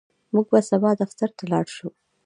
[0.33, 1.89] موږ به سبا دفتر ته لاړ شو.